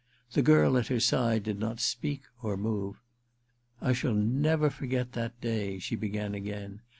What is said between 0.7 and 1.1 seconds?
at her